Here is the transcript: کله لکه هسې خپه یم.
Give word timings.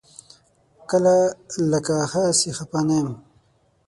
کله 0.89 1.15
لکه 1.71 1.95
هسې 2.13 2.49
خپه 2.59 2.79
یم. 2.97 3.09